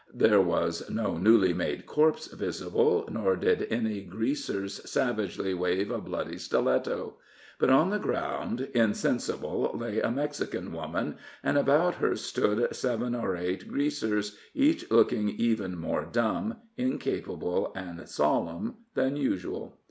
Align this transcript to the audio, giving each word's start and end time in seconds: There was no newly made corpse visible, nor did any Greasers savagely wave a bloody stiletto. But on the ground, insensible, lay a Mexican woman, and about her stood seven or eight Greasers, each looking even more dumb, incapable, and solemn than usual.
There 0.15 0.41
was 0.41 0.89
no 0.89 1.15
newly 1.15 1.53
made 1.53 1.85
corpse 1.85 2.25
visible, 2.25 3.07
nor 3.11 3.35
did 3.35 3.67
any 3.69 4.01
Greasers 4.01 4.81
savagely 4.89 5.53
wave 5.53 5.91
a 5.91 5.99
bloody 5.99 6.39
stiletto. 6.39 7.17
But 7.59 7.69
on 7.69 7.91
the 7.91 7.99
ground, 7.99 8.61
insensible, 8.73 9.69
lay 9.77 9.99
a 10.01 10.09
Mexican 10.09 10.73
woman, 10.73 11.17
and 11.43 11.55
about 11.55 11.93
her 11.97 12.15
stood 12.15 12.75
seven 12.75 13.13
or 13.13 13.35
eight 13.37 13.67
Greasers, 13.67 14.35
each 14.55 14.89
looking 14.89 15.29
even 15.29 15.77
more 15.77 16.09
dumb, 16.11 16.57
incapable, 16.77 17.71
and 17.75 18.09
solemn 18.09 18.77
than 18.95 19.15
usual. 19.15 19.77